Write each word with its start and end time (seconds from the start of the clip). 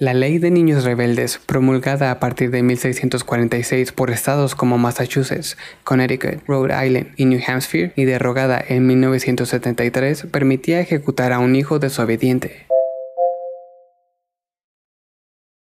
La 0.00 0.12
Ley 0.12 0.38
de 0.38 0.50
Niños 0.50 0.82
Rebeldes, 0.82 1.38
promulgada 1.38 2.10
a 2.10 2.18
partir 2.18 2.50
de 2.50 2.64
1646 2.64 3.92
por 3.92 4.10
estados 4.10 4.56
como 4.56 4.76
Massachusetts, 4.76 5.56
Connecticut, 5.84 6.44
Rhode 6.48 6.84
Island 6.84 7.12
y 7.16 7.26
New 7.26 7.40
Hampshire, 7.46 7.92
y 7.94 8.04
derogada 8.04 8.60
en 8.66 8.88
1973, 8.88 10.26
permitía 10.32 10.80
ejecutar 10.80 11.32
a 11.32 11.38
un 11.38 11.54
hijo 11.54 11.78
desobediente. 11.78 12.66